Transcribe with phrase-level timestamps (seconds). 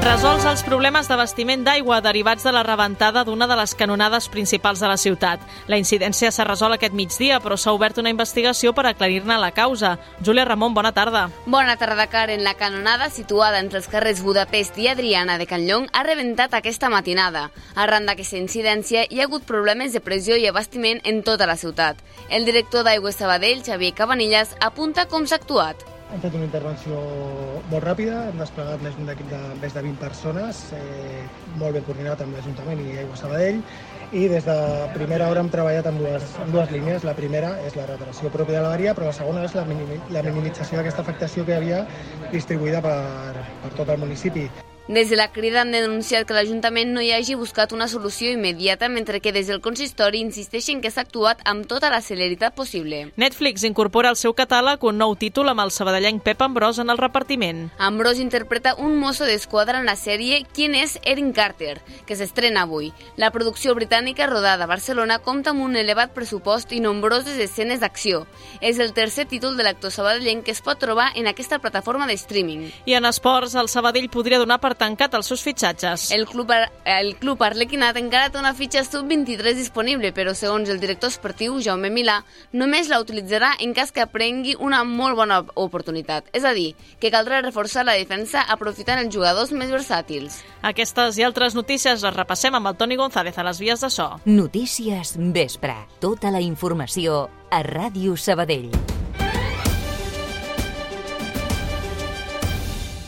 [0.00, 4.88] Resolts els problemes d'abastiment d'aigua derivats de la rebentada d'una de les canonades principals de
[4.88, 5.42] la ciutat.
[5.68, 9.98] La incidència s'ha resolt aquest migdia, però s'ha obert una investigació per aclarir-ne la causa.
[10.24, 11.26] Júlia Ramon, bona tarda.
[11.44, 12.46] Bona tarda, Karen.
[12.48, 16.88] La canonada situada entre els carrers Budapest i Adriana de Can Llong ha rebentat aquesta
[16.88, 17.50] matinada.
[17.76, 22.00] Arran d'aquesta incidència hi ha hagut problemes de pressió i abastiment en tota la ciutat.
[22.30, 25.99] El director d'Aigües Sabadell, Xavier Cabanillas, apunta com s'ha actuat.
[26.10, 27.00] Hem fet una intervenció
[27.70, 31.20] molt ràpida, hem desplegat més d'un equip de més de 20 persones, eh,
[31.60, 33.60] molt ben coordinat amb l'Ajuntament i Aigua Sabadell,
[34.10, 34.56] i des de
[34.96, 37.06] primera hora hem treballat amb dues, amb dues línies.
[37.06, 40.24] La primera és la reparació pròpia de l'avaria, però la segona és la, minimi, la
[40.26, 41.84] minimització d'aquesta afectació que hi havia
[42.34, 44.48] distribuïda per, per tot el municipi.
[44.90, 48.88] Des de la crida han denunciat que l'Ajuntament no hi hagi buscat una solució immediata,
[48.90, 53.12] mentre que des del consistori insisteixen que s'ha actuat amb tota la celeritat possible.
[53.14, 56.98] Netflix incorpora al seu catàleg un nou títol amb el sabadellenc Pep Ambrós en el
[56.98, 57.68] repartiment.
[57.78, 62.90] Ambrós interpreta un mosso d'esquadra en la sèrie Quin és Erin Carter, que s'estrena avui.
[63.14, 68.24] La producció britànica rodada a Barcelona compta amb un elevat pressupost i nombroses escenes d'acció.
[68.60, 72.18] És el tercer títol de l'actor sabadellenc que es pot trobar en aquesta plataforma de
[72.18, 72.66] streaming.
[72.90, 76.08] I en esports, el Sabadell podria donar per tancat els seus fitxatges.
[76.16, 76.50] El club,
[76.88, 81.92] el club arlequinat encara té una fitxa sub-23 disponible, però segons el director esportiu, Jaume
[81.92, 82.20] Milà,
[82.56, 86.30] només la utilitzarà en cas que aprengui una molt bona oportunitat.
[86.36, 90.40] És a dir, que caldrà reforçar la defensa aprofitant els jugadors més versàtils.
[90.66, 94.10] Aquestes i altres notícies les repassem amb el Toni González a les vies de so.
[94.24, 95.76] Notícies Vespre.
[96.00, 98.70] Tota la informació a Ràdio Sabadell.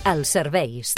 [0.03, 0.97] Els serveis.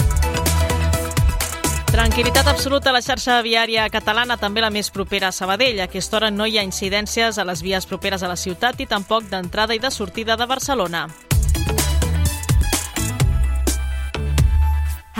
[1.95, 5.79] Tranquilitat absoluta a la xarxa viària catalana, també la més propera a Sabadell.
[5.79, 8.87] A aquesta hora no hi ha incidències a les vies properes a la ciutat i
[8.91, 11.07] tampoc d'entrada i de sortida de Barcelona.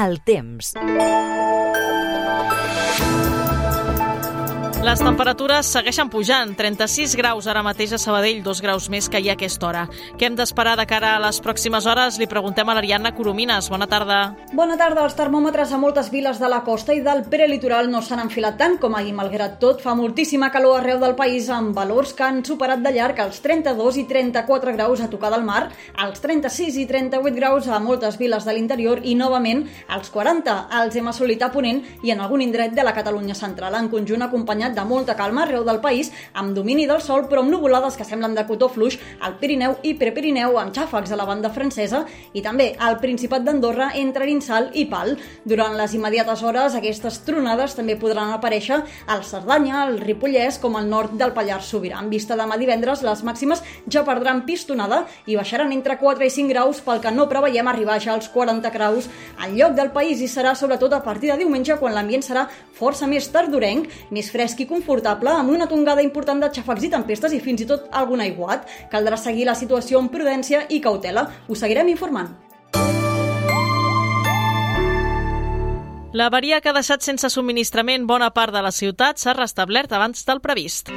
[0.03, 0.75] El temps.
[4.85, 9.31] Les temperatures segueixen pujant, 36 graus ara mateix a Sabadell, 2 graus més que hi
[9.31, 9.85] ha a aquesta hora.
[10.21, 12.19] Què hem d'esperar de cara a les pròximes hores?
[12.21, 13.71] Li preguntem a l'Ariadna Coromines.
[13.73, 14.19] Bona tarda.
[14.53, 15.07] Bona tarda.
[15.07, 18.77] Els termòmetres a moltes viles de la costa i del prelitoral no s'han enfilat tant
[18.83, 19.15] com ahir.
[19.17, 23.25] Malgrat tot, fa moltíssima calor arreu del país amb valors que han superat de llarg
[23.25, 25.63] els 32 i 34 graus a tocar del mar,
[26.05, 29.65] els 36 i 38 graus a moltes viles de l'interior i, novament,
[29.97, 33.81] els 40 els hem assolit a Ponent i en algun indret de la Catalunya central,
[33.81, 37.53] en conjunt acompanyat de molta calma arreu del país, amb domini del sol però amb
[37.53, 41.51] nuvolades que semblen de cotó fluix al Pirineu i Prepirineu amb xàfecs a la banda
[41.55, 45.15] francesa i també al Principat d'Andorra entre Arinsal i Pal.
[45.45, 50.89] Durant les immediates hores aquestes tronades també podran aparèixer al Cerdanya, al Ripollès com al
[50.91, 52.01] nord del Pallars Sobirà.
[52.03, 56.53] En vista demà divendres les màximes ja perdran pistonada i baixaran entre 4 i 5
[56.53, 59.09] graus pel que no preveiem arribar ja als 40 graus
[59.39, 63.07] al lloc del país i serà sobretot a partir de diumenge quan l'ambient serà força
[63.11, 67.41] més tardorenc, més fresc i confortable, amb una tongada important de xafecs i tempestes i
[67.41, 68.69] fins i tot algun aiguat.
[68.93, 71.29] Caldrà seguir la situació amb prudència i cautela.
[71.49, 72.35] Us seguirem informant.
[76.15, 80.41] L'avaria que ha deixat sense subministrament bona part de la ciutat s'ha restablert abans del
[80.41, 80.93] previst.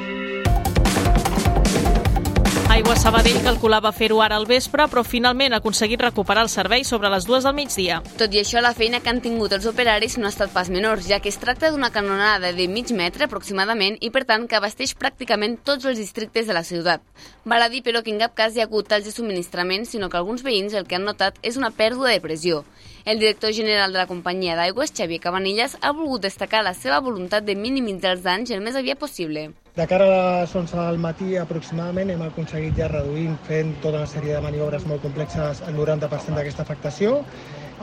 [2.77, 7.09] Aigua Sabadell calculava fer-ho ara al vespre, però finalment ha aconseguit recuperar el servei sobre
[7.09, 7.95] les dues del migdia.
[8.19, 11.01] Tot i això, la feina que han tingut els operaris no ha estat pas menor,
[11.01, 14.93] ja que es tracta d'una canonada de mig metre aproximadament i, per tant, que abasteix
[14.93, 17.01] pràcticament tots els districtes de la ciutat.
[17.49, 20.13] Val a dir, però, que en cap cas hi ha hagut talls de subministrament, sinó
[20.13, 22.61] que alguns veïns el que han notat és una pèrdua de pressió.
[23.09, 27.41] El director general de la companyia d'aigües, Xavier Cabanillas, ha volgut destacar la seva voluntat
[27.41, 29.49] de minimitzar els danys el més aviat possible.
[29.77, 34.07] De cara a les 11 del matí aproximadament hem aconseguit ja reduir fent tota una
[34.09, 37.11] sèrie de maniobres molt complexes el 90% d'aquesta afectació,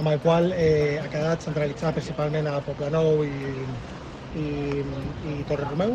[0.02, 3.62] amb el qual eh, ha quedat centralitzada principalment a Poble Nou i,
[4.43, 4.49] i,
[5.37, 5.94] i Torre Romeu.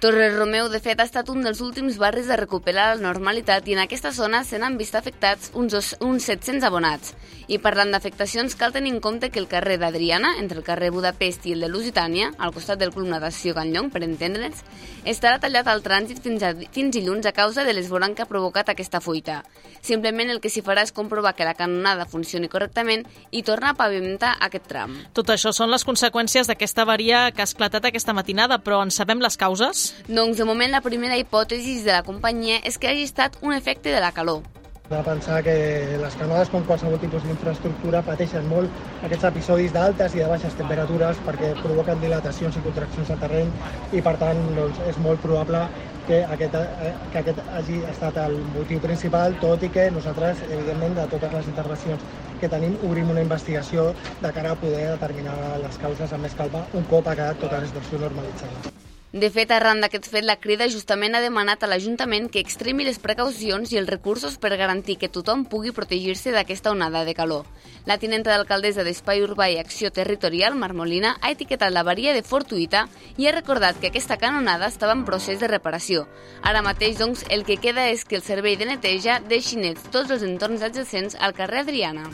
[0.00, 3.72] Torres Romeu, de fet, ha estat un dels últims barris de recuperar la normalitat i
[3.72, 7.14] en aquesta zona se n'han vist afectats uns, uns 700 abonats.
[7.48, 11.46] I parlant d'afectacions, cal tenir en compte que el carrer d'Adriana, entre el carrer Budapest
[11.46, 14.60] i el de Lusitània, al costat del Club Natació Can Llong, per entendre'ns,
[15.08, 18.74] estarà tallat al trànsit fins, a, fins dilluns a causa de l'esborant que ha provocat
[18.74, 19.42] aquesta fuita.
[19.80, 23.80] Simplement el que s'hi farà és comprovar que la canonada funcioni correctament i tornar a
[23.80, 24.96] pavimentar aquest tram.
[25.16, 29.20] Tot això són les conseqüències d'aquesta avaria que ha esclatat aquesta matinada, però en sabem
[29.20, 29.83] les causes?
[30.08, 33.92] Doncs, de moment, la primera hipòtesi de la companyia és que hagi estat un efecte
[33.94, 34.42] de la calor.
[34.90, 38.68] de pensar que les canonades, com qualsevol tipus d'infraestructura, pateixen molt
[39.06, 43.48] aquests episodis d'altes i de baixes temperatures perquè provoquen dilatacions i contraccions al terreny
[43.96, 45.64] i, per tant, doncs, és molt probable
[46.06, 51.00] que aquest, eh, que aquest hagi estat el motiu principal, tot i que nosaltres, evidentment,
[51.00, 52.04] de totes les intervencions
[52.40, 56.66] que tenim, obrim una investigació de cara a poder determinar les causes amb més calma
[56.74, 58.83] un cop ha quedat tota la situació normalitzada.
[59.14, 62.96] De fet, arran d'aquest fet, la Crida justament ha demanat a l'Ajuntament que extremi les
[62.98, 67.46] precaucions i els recursos per garantir que tothom pugui protegir-se d'aquesta onada de calor.
[67.86, 72.88] La tinenta d'alcaldessa d'Espai Urbà i Acció Territorial, Marmolina, ha etiquetat la varia de fortuïta
[73.14, 76.08] i ha recordat que aquesta canonada estava en procés de reparació.
[76.42, 80.10] Ara mateix, doncs, el que queda és que el servei de neteja deixi nets tots
[80.10, 82.10] els entorns adjacents al carrer Adriana.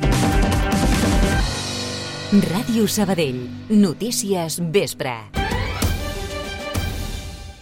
[2.52, 3.46] Ràdio Sabadell.
[3.72, 5.16] Notícies Vespre.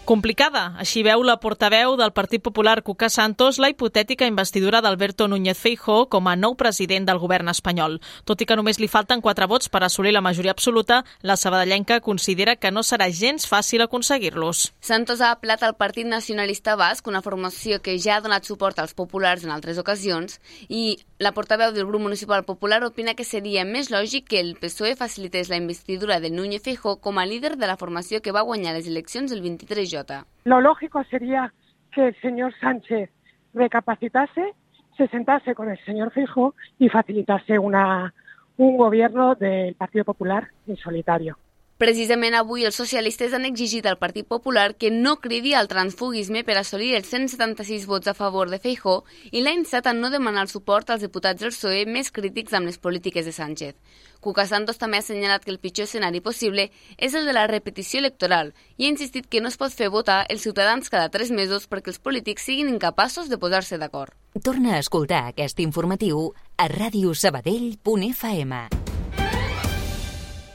[0.09, 0.73] Complicada.
[0.81, 6.07] Així veu la portaveu del Partit Popular Cuca Santos la hipotètica investidura d'Alberto Núñez Feijó
[6.09, 7.99] com a nou president del govern espanyol.
[8.25, 12.01] Tot i que només li falten quatre vots per assolir la majoria absoluta, la sabadellenca
[12.01, 14.71] considera que no serà gens fàcil aconseguir-los.
[14.81, 18.97] Santos ha aplat al Partit Nacionalista Basc, una formació que ja ha donat suport als
[18.97, 20.41] populars en altres ocasions,
[20.73, 24.95] i la portaveu del grup municipal popular opina que seria més lògic que el PSOE
[24.95, 28.77] facilités la investidura de Núñez Feijó com a líder de la formació que va guanyar
[28.77, 31.53] les eleccions el 23 de lo lógico sería
[31.93, 33.11] que el señor Sánchez
[33.55, 34.55] recapacitase,
[34.97, 38.15] se sentase con el señor Fijo y facilitase una,
[38.57, 41.37] un gobierno del Partido Popular en solitario.
[41.79, 46.59] Precisament avui els socialistes han exigit al Partit Popular que no cridi al transfugisme per
[46.59, 50.51] assolir els 176 vots a favor de Feijó i l'ha instat a no demanar el
[50.51, 53.79] suport als diputats del PSOE més crítics amb les polítiques de Sánchez.
[54.19, 56.67] Cuca Santos també ha assenyalat que el pitjor escenari possible
[56.99, 60.27] és el de la repetició electoral i ha insistit que no es pot fer votar
[60.35, 64.11] els ciutadans cada tres mesos perquè els polítics siguin incapaços de posar-se d'acord.
[64.43, 68.98] Torna a escoltar aquest informatiu a radiosabadell.fm.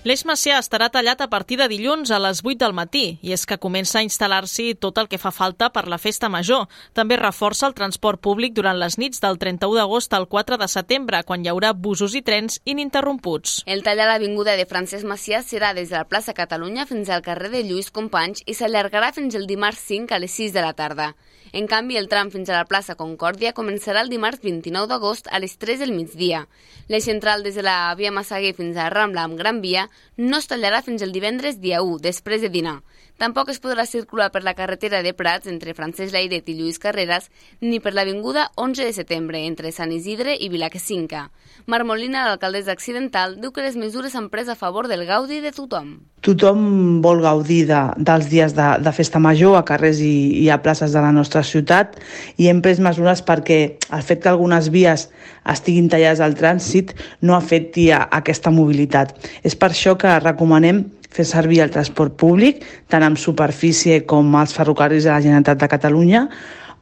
[0.03, 3.45] L'Eix Macià estarà tallat a partir de dilluns a les 8 del matí i és
[3.47, 6.65] que comença a instal·lar-s'hi tot el que fa falta per la festa major.
[6.91, 11.21] També reforça el transport públic durant les nits del 31 d'agost al 4 de setembre,
[11.23, 13.61] quan hi haurà busos i trens ininterromputs.
[13.63, 17.23] El tall a l'avinguda de Francesc Macià serà des de la plaça Catalunya fins al
[17.23, 20.75] carrer de Lluís Companys i s'allargarà fins el dimarts 5 a les 6 de la
[20.75, 21.13] tarda.
[21.53, 25.37] En canvi, el tram fins a la plaça Concòrdia començarà el dimarts 29 d'agost a
[25.37, 26.39] les 3 del migdia.
[26.89, 29.83] L'eix central des de la via Massaguer fins a Rambla amb Gran Via
[30.17, 32.79] no es tallarà fins el divendres dia 1, després de dinar.
[33.21, 37.29] Tampoc es podrà circular per la carretera de Prats entre Francesc Lairet i Lluís Carreras
[37.61, 41.27] ni per l'Avinguda 11 de setembre entre Sant Isidre i Vilaquesinca.
[41.69, 45.93] Marmolina, l'alcaldessa accidental, diu que les mesures han pres a favor del gaudi de tothom.
[46.25, 50.57] Tothom vol gaudir de, dels dies de, de festa major a carrers i, i a
[50.63, 51.99] places de la nostra ciutat
[52.41, 53.59] i hem pres mesures perquè
[53.93, 55.07] el fet que algunes vies
[55.53, 59.13] estiguin tallades al trànsit no afecti a aquesta mobilitat.
[59.43, 60.83] És per això que recomanem
[61.13, 65.71] fer servir el transport públic, tant amb superfície com als ferrocarrils de la Generalitat de
[65.71, 66.27] Catalunya,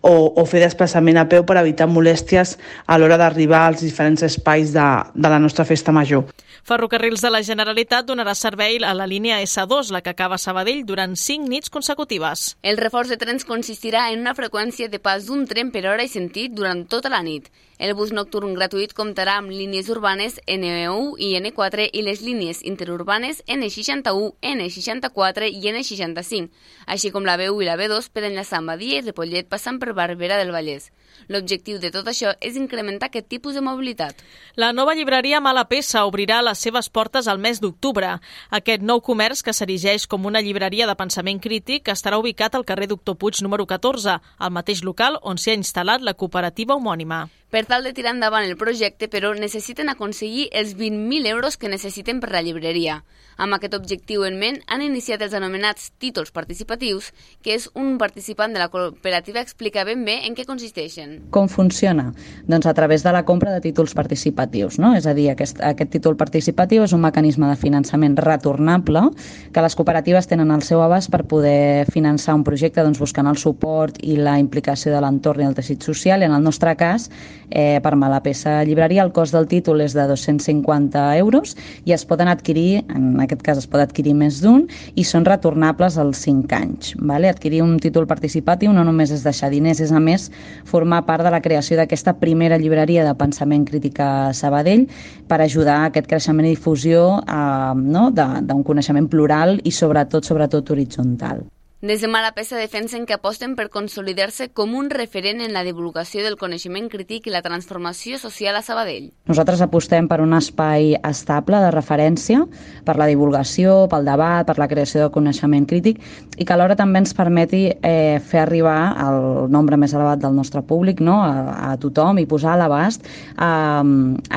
[0.02, 2.56] o, o fer desplaçament a peu per evitar molèsties
[2.88, 6.26] a l'hora d'arribar als diferents espais de, de la nostra festa major.
[6.64, 10.84] Ferrocarrils de la Generalitat donarà servei a la línia S2, la que acaba a Sabadell,
[10.86, 12.56] durant 5 nits consecutives.
[12.62, 16.12] El reforç de trens consistirà en una freqüència de pas d'un tren per hora i
[16.12, 17.50] sentit durant tota la nit.
[17.82, 23.40] El bus nocturn gratuït comptarà amb línies urbanes N1 i N4 i les línies interurbanes
[23.48, 26.52] N61, N64 i N65,
[26.86, 29.96] així com la B1 i la B2 per enllaçar amb Badia i Repollet passant per
[29.98, 30.92] Barberà del Vallès.
[31.30, 34.24] L'objectiu de tot això és incrementar aquest tipus de mobilitat.
[34.56, 38.18] La nova llibreria Mala Peça obrirà les seves portes al mes d'octubre.
[38.50, 42.88] Aquest nou comerç, que s'erigeix com una llibreria de pensament crític, estarà ubicat al carrer
[42.88, 47.28] Doctor Puig número 14, al mateix local on s'hi ha instal·lat la cooperativa homònima.
[47.52, 52.22] Per tal de tirar endavant el projecte, però, necessiten aconseguir els 20.000 euros que necessiten
[52.24, 53.02] per la llibreria.
[53.36, 57.10] Amb aquest objectiu en ment, han iniciat els anomenats títols participatius,
[57.44, 61.11] que és un participant de la cooperativa explica ben bé en què consisteixen.
[61.32, 62.12] Com funciona?
[62.48, 64.78] Doncs a través de la compra de títols participatius.
[64.80, 64.94] No?
[64.96, 69.04] És a dir, aquest, aquest títol participatiu és un mecanisme de finançament retornable
[69.52, 73.40] que les cooperatives tenen al seu abast per poder finançar un projecte doncs, buscant el
[73.40, 76.22] suport i la implicació de l'entorn i el teixit social.
[76.22, 77.10] I en el nostre cas,
[77.52, 79.04] eh, per mala peça llibreria.
[79.04, 81.56] El cost del títol és de 250 euros
[81.86, 84.66] i es poden adquirir, en aquest cas es pot adquirir més d'un,
[84.96, 86.96] i són retornables als 5 anys.
[86.98, 87.30] Vale?
[87.30, 90.30] Adquirir un títol participatiu no només és deixar diners, és a més
[90.66, 94.88] formar part de la creació d'aquesta primera llibreria de pensament crític a Sabadell
[95.28, 98.10] per ajudar a aquest creixement i difusió eh, no?
[98.12, 101.46] d'un coneixement plural i sobretot, sobretot horitzontal.
[101.82, 106.36] Des de Malapesa defensen que aposten per consolidar-se com un referent en la divulgació del
[106.38, 109.08] coneixement crític i la transformació social a Sabadell.
[109.26, 112.46] Nosaltres apostem per un espai estable de referència,
[112.86, 116.06] per la divulgació, pel debat, per la creació de coneixement crític
[116.38, 120.62] i que alhora també ens permeti eh, fer arribar el nombre més elevat del nostre
[120.62, 121.18] públic no?
[121.26, 123.94] a, a tothom i posar a l'abast eh,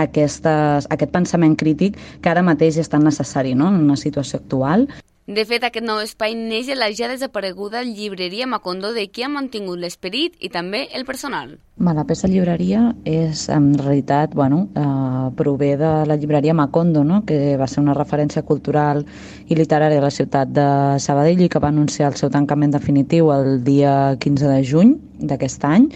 [0.09, 3.69] aquestes, aquest pensament crític que ara mateix és tan necessari no?
[3.69, 4.89] en una situació actual.
[5.25, 9.29] De fet, aquest nou espai neix de la ja desapareguda llibreria Macondo de qui ha
[9.33, 11.55] mantingut l'esperit i també el personal.
[11.81, 17.23] Malapesa Llibreria és, en realitat, bueno, eh, prové de la llibreria Macondo, no?
[17.25, 19.01] que va ser una referència cultural
[19.49, 20.67] i literària a la ciutat de
[21.01, 24.93] Sabadell i que va anunciar el seu tancament definitiu el dia 15 de juny
[25.25, 25.89] d'aquest any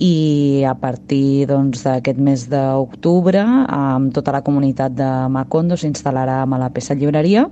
[0.00, 6.40] i a partir doncs, d'aquest doncs, mes d'octubre amb tota la comunitat de Macondo s'instal·larà
[6.40, 7.44] a Malapesa Llibreria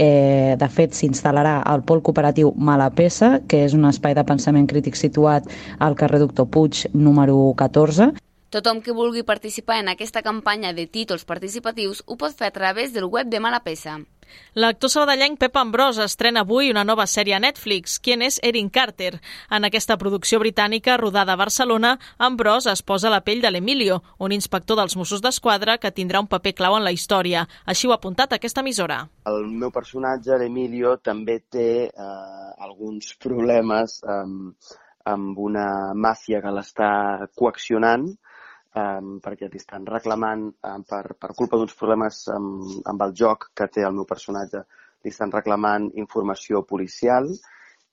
[0.00, 4.96] Eh, de fet, s'instal·larà al Pol Cooperatiu Malapesa, que és un espai de pensament crític
[4.96, 8.14] situat al carrer Doctor Puig, número 14.
[8.48, 12.94] Tothom que vulgui participar en aquesta campanya de títols participatius ho pot fer a través
[12.96, 13.98] del web de Malapesa.
[14.54, 19.20] L'actor sabadellenc Pep Ambrós estrena avui una nova sèrie a Netflix, Qui és Erin Carter.
[19.50, 24.32] En aquesta producció britànica rodada a Barcelona, Ambrós es posa la pell de l'Emilio, un
[24.32, 27.46] inspector dels Mossos d'Esquadra que tindrà un paper clau en la història.
[27.64, 29.04] Així ho ha apuntat aquesta emissora.
[29.26, 34.24] El meu personatge, l'Emilio, també té eh, alguns problemes eh,
[35.10, 36.90] amb una màfia que l'està
[37.36, 38.10] coaccionant
[38.76, 43.68] um, perquè estan reclamant um, per, per culpa d'uns problemes amb, amb el joc que
[43.72, 44.64] té el meu personatge,
[45.02, 47.30] li estan reclamant informació policial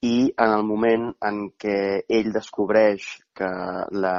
[0.03, 1.77] i en el moment en què
[2.19, 3.49] ell descobreix que
[4.03, 4.17] la,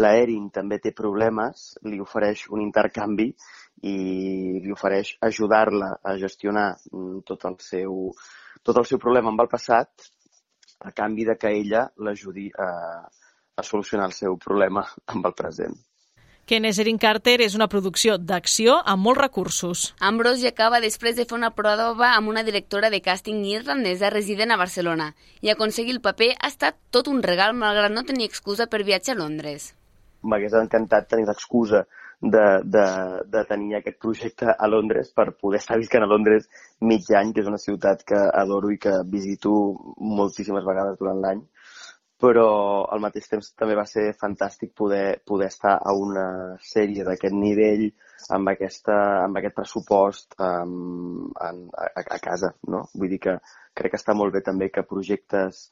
[0.00, 3.28] la Erin també té problemes, li ofereix un intercanvi
[3.86, 3.96] i
[4.64, 8.10] li ofereix ajudar-la a gestionar mm, tot el, seu,
[8.66, 10.10] tot el seu problema amb el passat
[10.80, 12.68] a canvi de que ella l'ajudi a,
[13.60, 15.78] a solucionar el seu problema amb el present.
[16.50, 19.94] és Erin Carter és una producció d'acció amb molts recursos.
[20.00, 24.56] Ambrose acaba després de fer una prova amb una directora de càsting irlandesa resident a
[24.56, 25.12] Barcelona
[25.42, 29.14] i aconseguir el paper ha estat tot un regal malgrat no tenir excusa per viatjar
[29.14, 29.74] a Londres.
[30.22, 31.86] M'hagués encantat tenir l'excusa
[32.20, 32.86] de, de,
[33.32, 36.50] de tenir aquest projecte a Londres per poder estar viscant a Londres
[36.80, 39.52] mig any, que és una ciutat que adoro i que visito
[39.96, 41.40] moltíssimes vegades durant l'any
[42.20, 42.46] però
[42.92, 46.26] al mateix temps també va ser fantàstic poder, poder estar a una
[46.60, 47.86] sèrie d'aquest nivell
[48.36, 52.52] amb, aquesta, amb aquest pressupost um, en, a, a casa.
[52.68, 52.84] No?
[52.94, 53.38] Vull dir que
[53.74, 55.68] crec que està molt bé també que projectes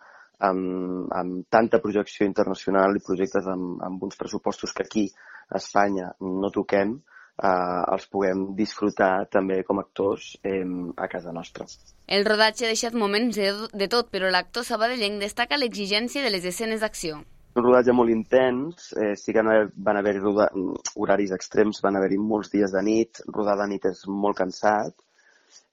[0.49, 5.07] amb, amb tanta projecció internacional i projectes amb, amb uns pressupostos que aquí
[5.51, 6.97] a Espanya no toquem,
[7.39, 10.65] eh, els puguem disfrutar també com a actors eh,
[10.97, 11.67] a casa nostra.
[12.07, 16.47] El rodatge ha deixat moments de, de tot, però l'actor sabadellenc destaca l'exigència de les
[16.49, 17.23] escenes d'acció.
[17.59, 22.75] Un rodatge molt intens, eh, sí que van haver horaris extrems, van haver-hi molts dies
[22.75, 24.95] de nit, rodar de nit és molt cansat,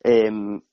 [0.04, 0.32] eh,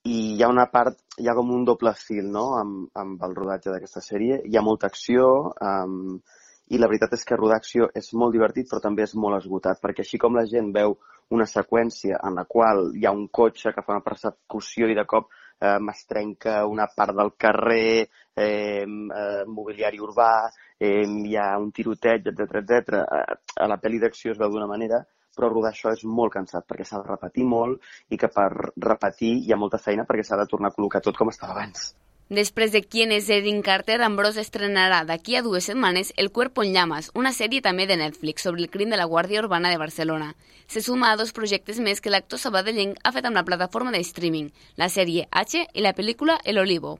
[0.08, 2.46] i hi ha una part, hi ha com un doble fil no?
[2.60, 5.26] amb, amb el rodatge d'aquesta sèrie, hi ha molta acció,
[5.60, 6.40] eh,
[6.72, 9.80] i la veritat és que rodar acció és molt divertit però també és molt esgotat
[9.82, 10.96] perquè així com la gent veu
[11.36, 15.04] una seqüència en la qual hi ha un cotxe que fa una persecució i de
[15.08, 15.30] cop
[15.62, 22.28] eh, m'estrenca una part del carrer, eh, eh, mobiliari urbà, eh, hi ha un tiroteig,
[22.32, 23.00] etc etc.
[23.00, 25.00] Eh, a la pel·li d'acció es veu d'una manera,
[25.36, 27.80] però rodar això és molt cansat perquè s'ha de repetir molt
[28.12, 31.16] i que per repetir hi ha molta feina perquè s'ha de tornar a col·locar tot
[31.16, 31.92] com estava abans.
[32.32, 36.72] Després de Quién es Erin Carter, Ambrose estrenarà d'aquí a dues setmanes El cuerpo en
[36.72, 40.30] llamas, una sèrie també de Netflix sobre el crim de la Guàrdia Urbana de Barcelona.
[40.66, 44.00] Se suma a dos projectes més que l'actor sabadellenc ha fet amb la plataforma de
[44.00, 44.48] streaming,
[44.80, 46.96] la sèrie H i la pel·lícula El Olivo.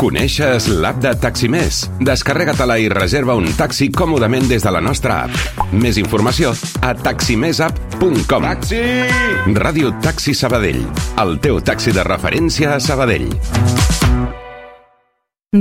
[0.00, 1.82] Coneixes l'app de Taximés?
[2.00, 5.66] Descarrega-te-la i reserva un taxi còmodament des de la nostra app.
[5.76, 8.80] Més informació a taximesapp.com Taxi!
[9.60, 10.80] Ràdio Taxi Sabadell.
[11.20, 13.28] El teu taxi de referència a Sabadell.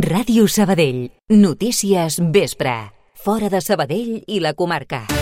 [0.08, 1.10] Ràdio Sabadell.
[1.36, 2.78] Notícies vespre.
[3.20, 5.19] Fora de Sabadell i la comarca.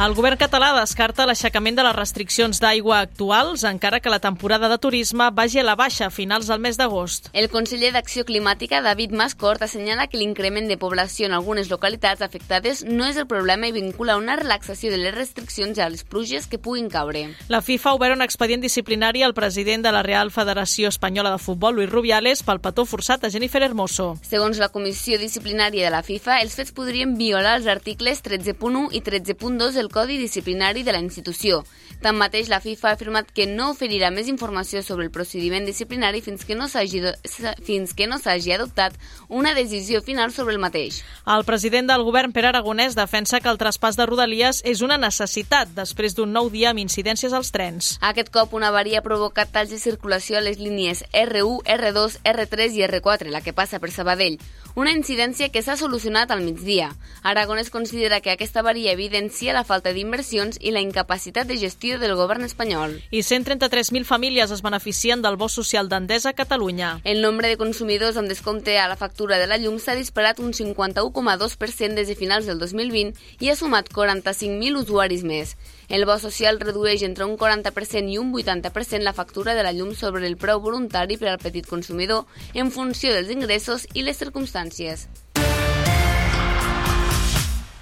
[0.00, 4.78] El govern català descarta l'aixecament de les restriccions d'aigua actuals, encara que la temporada de
[4.80, 7.26] turisme vagi a la baixa a finals del mes d'agost.
[7.36, 12.80] El conseller d'Acció Climàtica, David Mascort, assenyala que l'increment de població en algunes localitats afectades
[12.88, 16.56] no és el problema i vincula una relaxació de les restriccions a les pluges que
[16.56, 17.26] puguin caure.
[17.52, 21.44] La FIFA ha obert un expedient disciplinari al president de la Real Federació Espanyola de
[21.44, 24.14] Futbol, Luis Rubiales, pel petó forçat a Jennifer Hermoso.
[24.24, 29.04] Segons la comissió disciplinària de la FIFA, els fets podrien violar els articles 13.1 i
[29.04, 31.64] 13.2 del Codi Disciplinari de la institució.
[32.00, 36.46] Tanmateix, la FIFA ha afirmat que no oferirà més informació sobre el procediment disciplinari fins
[36.48, 37.02] que no s'hagi
[37.66, 38.94] fins que no s'hagi adoptat
[39.28, 41.02] una decisió final sobre el mateix.
[41.28, 45.74] El president del govern, Pere Aragonès, defensa que el traspàs de Rodalies és una necessitat
[45.76, 47.98] després d'un nou dia amb incidències als trens.
[48.00, 52.80] Aquest cop una avaria ha provocat talls de circulació a les línies R1, R2, R3
[52.80, 54.40] i R4, la que passa per Sabadell.
[54.76, 56.92] Una incidència que s'ha solucionat al migdia.
[57.26, 62.12] Aragonès considera que aquesta avaria evidencia la falta d'inversions i la incapacitat de gestió del
[62.14, 62.98] govern espanyol.
[63.10, 67.00] I 133.000 famílies es beneficien del bo social d'Endesa a Catalunya.
[67.04, 70.52] El nombre de consumidors amb descompte a la factura de la llum s'ha disparat un
[70.52, 75.56] 51,2% des de finals del 2020 i ha sumat 45.000 usuaris més.
[75.88, 79.96] El bo social redueix entre un 40% i un 80% la factura de la llum
[79.96, 85.08] sobre el preu voluntari per al petit consumidor en funció dels ingressos i les circumstàncies.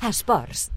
[0.09, 0.71] Esports.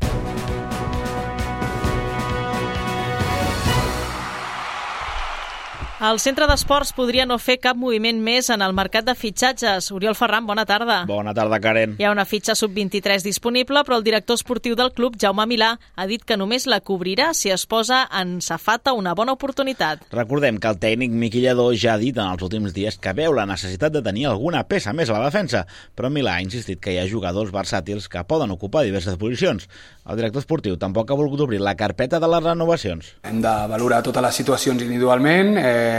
[6.02, 9.92] El centre d'esports podria no fer cap moviment més en el mercat de fitxatges.
[9.94, 10.96] Oriol Ferran, bona tarda.
[11.06, 11.92] Bona tarda, Karen.
[12.02, 16.08] Hi ha una fitxa sub-23 disponible, però el director esportiu del club, Jaume Milà, ha
[16.10, 20.08] dit que només la cobrirà si es posa en safata una bona oportunitat.
[20.10, 23.38] Recordem que el tècnic Miqui Lledó ja ha dit en els últims dies que veu
[23.38, 26.96] la necessitat de tenir alguna peça més a la defensa, però Milà ha insistit que
[26.96, 29.70] hi ha jugadors versàtils que poden ocupar diverses posicions.
[30.10, 33.14] El director esportiu tampoc ha volgut obrir la carpeta de les renovacions.
[33.22, 35.91] Hem de valorar totes les situacions individualment, eh,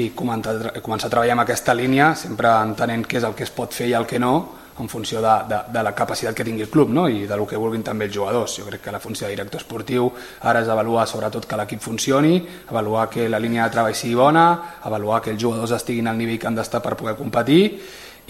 [0.00, 3.54] i començar, començar a treballar en aquesta línia, sempre entenent què és el que es
[3.54, 4.34] pot fer i el que no,
[4.80, 7.06] en funció de, de, de la capacitat que tingui el club no?
[7.08, 8.56] i de lo que vulguin també els jugadors.
[8.58, 10.10] Jo crec que la funció de director esportiu
[10.48, 12.38] ara és avaluar sobretot que l'equip funcioni,
[12.70, 14.46] avaluar que la línia de treball sigui bona,
[14.82, 17.62] avaluar que els jugadors estiguin al nivell que han d'estar per poder competir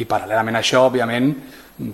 [0.00, 1.30] i paral·lelament a això, òbviament,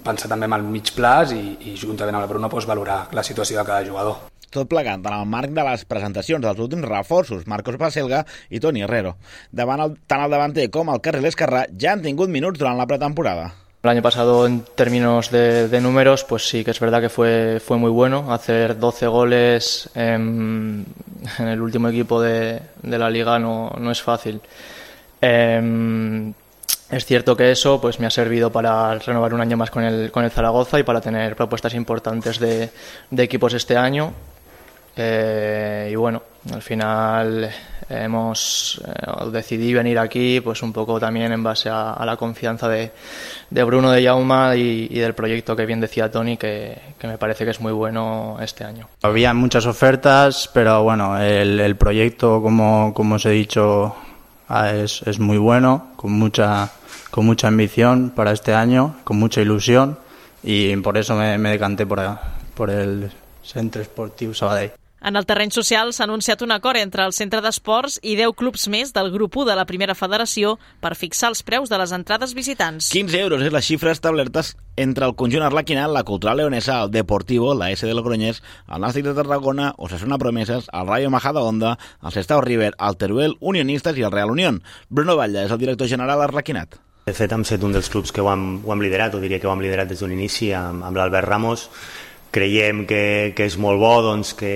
[0.04, 3.26] pensar també en el mig plaç i, i juntament amb el Bruno doncs, valorar la
[3.26, 4.35] situació de cada jugador.
[4.56, 8.86] Tot plegat en el marc de les presentacions dels últims reforços, Marcos Paselga i Toni
[8.86, 9.18] Herrero.
[9.52, 12.86] Davant el, tant el davanter com el carrer Escarrà ja han tingut minuts durant la
[12.88, 13.50] pretemporada.
[13.82, 17.60] El año pasado en términos de, de, números, pues sí que es verdad que fue,
[17.60, 18.32] fue muy bueno.
[18.32, 20.86] Hacer 12 goles en,
[21.38, 24.40] en el último equipo de, de la liga no, no es fácil.
[25.20, 26.32] Eh,
[26.90, 30.10] es cierto que eso pues, me ha servido para renovar un año más con el,
[30.10, 32.70] con el Zaragoza y para tener propuestas importantes de,
[33.10, 34.14] de equipos este año.
[34.96, 37.50] Eh, y bueno, al final
[37.88, 42.66] hemos eh, decidido venir aquí pues un poco también en base a, a la confianza
[42.68, 42.92] de,
[43.50, 47.18] de, Bruno de Jauma y, y, del proyecto que bien decía Tony que, que, me
[47.18, 48.88] parece que es muy bueno este año.
[49.02, 53.94] Había muchas ofertas, pero bueno, el, el proyecto como, como os he dicho
[54.72, 56.70] es, es muy bueno, con mucha,
[57.10, 59.98] con mucha ambición para este año, con mucha ilusión
[60.42, 62.00] y por eso me, me decanté por,
[62.54, 63.10] por el
[63.42, 64.72] Centre Esportiu Sabadell.
[65.00, 68.64] En el terreny social s'ha anunciat un acord entre el Centre d'Esports i 10 clubs
[68.72, 72.32] més del grup 1 de la primera federació per fixar els preus de les entrades
[72.34, 72.88] visitants.
[72.94, 74.42] 15 euros és la xifra establerta
[74.76, 79.04] entre el conjunt arlequinat, la Cultural Leonesa, el Deportivo, la S de Logroñés, el Nàstic
[79.04, 84.12] de Tarragona, Osasuna Promeses, el Rayo Majadahonda, el Sestao River, el Teruel, Unionistes i el
[84.12, 84.62] Real Unión.
[84.88, 86.80] Bruno Batlle és el director general arlequinat.
[87.06, 89.38] De fet, hem set un dels clubs que ho hem, ho hem liderat, o diria
[89.38, 91.68] que ho hem liderat des d'un inici, amb, amb l'Albert Ramos,
[92.36, 94.50] creiem que, que és molt bo doncs, que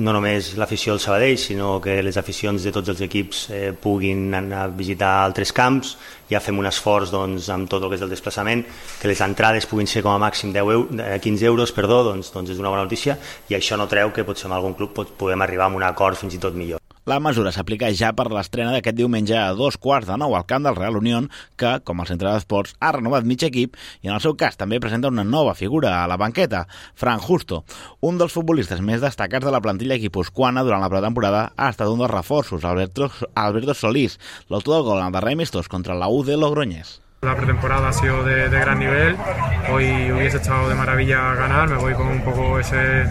[0.00, 4.32] no només l'afició del Sabadell, sinó que les aficions de tots els equips eh, puguin
[4.38, 5.92] anar a visitar altres camps.
[6.32, 8.64] Ja fem un esforç doncs, amb tot el que és el desplaçament,
[9.02, 10.86] que les entrades puguin ser com a màxim 10 eu
[11.20, 13.18] 15 euros, perdó, doncs, doncs és una bona notícia
[13.50, 16.16] i això no treu que potser en algun club pot, podem arribar a un acord
[16.16, 16.79] fins i tot millor.
[17.10, 20.62] La mesura s'aplica ja per l'estrena d'aquest diumenge a dos quarts de nou al camp
[20.62, 21.24] del Real Unión,
[21.58, 24.78] que, com el centre d'esports, ha renovat mig equip i en el seu cas també
[24.78, 26.60] presenta una nova figura a la banqueta,
[26.94, 27.64] Fran Justo.
[28.06, 31.98] Un dels futbolistes més destacats de la plantilla guipuscoana durant la pretemporada ha estat un
[31.98, 36.22] dels reforços, Alberto, Alberto Solís, l'autor del gol en el darrer amistós contra la U
[36.22, 37.00] de Logroñés.
[37.22, 39.16] La pretemporada ha sido de, de, gran nivel.
[39.72, 41.68] Hoy hubiese estado de maravilla ganar.
[41.68, 43.04] Me voy con un poco ese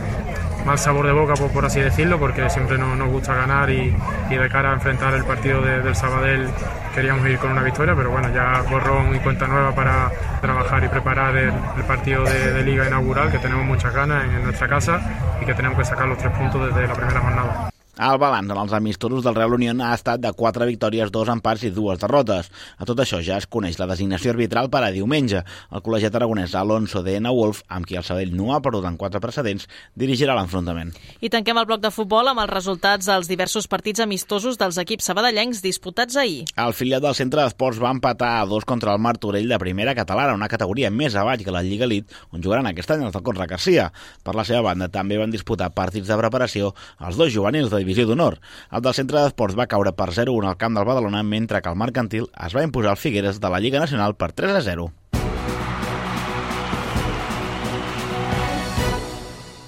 [0.65, 3.95] mal sabor de boca, por, por así decirlo, porque siempre nos, nos gusta ganar y,
[4.29, 6.47] de cara a enfrentar el partido de, del Sabadell
[6.95, 10.87] queríamos ir con una victoria, pero bueno, ya borrón y cuenta nueva para trabajar y
[10.87, 11.53] preparar el,
[11.87, 14.99] partido de, de, liga inaugural, que tenemos muchas ganas en, en nuestra casa
[15.41, 17.69] y que tenemos que sacar los tres puntos desde la primera jornada.
[17.99, 21.65] El balanç en els amistosos del Real Unión ha estat de 4 victòries, 2 empats
[21.67, 22.47] i 2 derrotes.
[22.79, 25.41] A tot això ja es coneix la designació arbitral per a diumenge.
[25.75, 28.95] El col·legiat aragonès Alonso de Ena Wolf, amb qui el Sabell no ha perdut en
[28.95, 29.67] 4 precedents,
[29.99, 30.93] dirigirà l'enfrontament.
[31.19, 35.11] I tanquem el bloc de futbol amb els resultats dels diversos partits amistosos dels equips
[35.11, 36.45] sabadellencs disputats ahir.
[36.55, 40.39] El filial del centre d'esports va empatar a dos contra el Martorell de primera catalana,
[40.39, 43.49] una categoria més avall que la Lliga Elite, on jugaran aquest any els del Conra
[43.51, 43.91] Garcia.
[44.23, 46.71] Per la seva banda, també van disputar partits de preparació
[47.03, 48.37] els dos juvenils de divisió d'honor.
[48.69, 51.81] El del centre d'esports va caure per 0-1 al camp del Badalona, mentre que el
[51.81, 54.91] Mercantil es va imposar al Figueres de la Lliga Nacional per 3-0.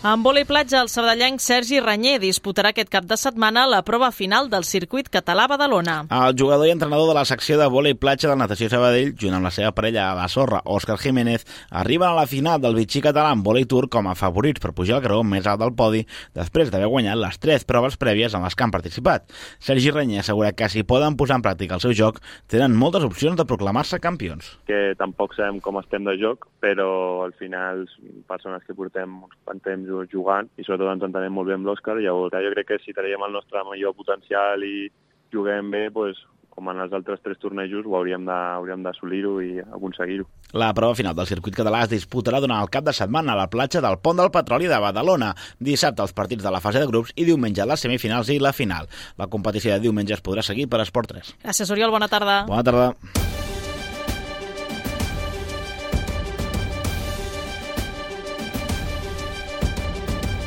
[0.01, 4.47] En vòlei platja, el sabadellenc Sergi Ranyer disputarà aquest cap de setmana la prova final
[4.49, 5.99] del circuit català Badalona.
[6.09, 9.45] El jugador i entrenador de la secció de vòlei platja del Natació Sabadell, junt amb
[9.45, 13.29] la seva parella a la sorra, Òscar Jiménez, arriben a la final del Vichy català
[13.29, 16.01] en vòlei tour com a favorits per pujar al graó més alt del podi
[16.33, 19.29] després d'haver guanyat les tres proves prèvies en les que han participat.
[19.61, 22.17] Sergi Ranyer assegura que si poden posar en pràctica el seu joc,
[22.49, 24.49] tenen moltes opcions de proclamar-se campions.
[24.65, 26.89] Que tampoc sabem com estem de joc, però
[27.27, 27.85] al final
[28.25, 31.99] persones que portem uns quants temps jugant i sobretot ens entenem molt bé amb l'Òscar.
[32.01, 34.89] Llavors jo crec que si traiem el nostre millor potencial i
[35.31, 36.19] juguem bé, doncs,
[36.51, 40.27] com en els altres tres tornejos, ho hauríem d'assolir-ho i aconseguir-ho.
[40.51, 43.49] La prova final del circuit català es disputarà durant el cap de setmana a la
[43.49, 45.31] platja del Pont del Petroli de Badalona.
[45.63, 48.91] Dissabte els partits de la fase de grups i diumenge les semifinals i la final.
[49.17, 51.37] La competició de diumenge es podrà seguir per Esport 3.
[51.45, 51.95] Gràcies, Oriol.
[51.95, 52.43] Bona tarda.
[52.51, 53.39] Bona tarda.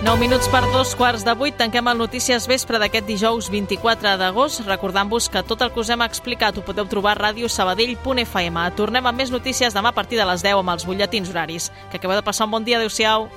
[0.05, 1.57] 9 minuts per dos quarts de vuit.
[1.57, 6.05] Tanquem el Notícies Vespre d'aquest dijous 24 d'agost, recordant-vos que tot el que us hem
[6.05, 8.59] explicat ho podeu trobar a radiosabadell.fm.
[8.77, 11.73] Tornem amb més notícies demà a partir de les 10 amb els butlletins horaris.
[11.88, 12.77] Que acabeu de passar un bon dia.
[12.77, 13.33] Adéu-siau.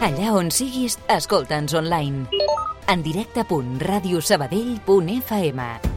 [0.00, 2.24] Allà on siguis, escolta'ns online.
[2.88, 5.93] En directe.radiosabadell.fm